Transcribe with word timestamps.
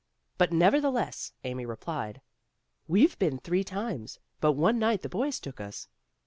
But 0.39 0.51
nevertheless 0.51 1.31
Amy 1.43 1.63
replied, 1.63 2.21
"We've 2.87 3.19
been 3.19 3.37
three 3.37 3.63
times, 3.63 4.17
but 4.39 4.53
one 4.53 4.79
night 4.79 5.03
the 5.03 5.09
boys 5.09 5.39
took 5.39 5.61
us." 5.61 5.89